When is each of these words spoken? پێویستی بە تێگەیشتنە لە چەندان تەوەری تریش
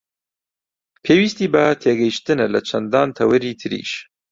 پێویستی 1.03 1.47
بە 1.53 1.65
تێگەیشتنە 1.81 2.45
لە 2.53 2.59
چەندان 2.67 3.09
تەوەری 3.17 3.57
تریش 3.59 3.91